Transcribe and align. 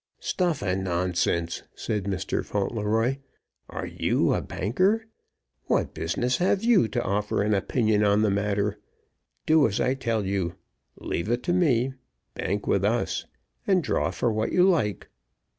"Stuff 0.19 0.63
and 0.63 0.83
nonsense!" 0.83 1.61
says 1.75 2.01
Mr. 2.01 2.43
Fauntleroy. 2.43 3.17
"Are 3.69 3.85
you 3.85 4.33
a 4.33 4.41
banker? 4.41 5.05
What 5.67 5.93
business 5.93 6.37
have 6.37 6.63
you 6.63 6.87
to 6.87 7.03
offer 7.03 7.43
an 7.43 7.53
opinion 7.53 8.03
on 8.03 8.23
the 8.23 8.31
matter? 8.31 8.79
Do 9.45 9.67
as 9.67 9.79
I 9.79 9.93
tell 9.93 10.25
you 10.25 10.55
leave 10.95 11.29
it 11.29 11.43
to 11.43 11.53
me 11.53 11.93
bank 12.33 12.65
with 12.65 12.83
us 12.83 13.27
and 13.67 13.83
draw 13.83 14.09
for 14.09 14.33
what 14.33 14.51
you 14.51 14.67
like. 14.67 15.07